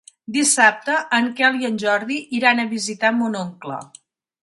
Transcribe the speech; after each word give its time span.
Dissabte 0.37 0.95
en 1.17 1.27
Quel 1.41 1.61
i 1.61 1.69
en 1.71 1.79
Jordi 1.85 2.19
iran 2.41 2.65
a 2.65 2.69
visitar 2.75 3.15
mon 3.23 3.41
oncle. 3.47 3.83